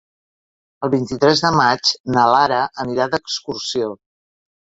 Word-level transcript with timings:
El 0.85 0.91
vint-i-tres 0.93 1.43
de 1.43 1.51
maig 1.57 1.91
na 2.15 2.25
Lara 2.35 2.59
anirà 2.85 3.09
d'excursió. 3.13 3.93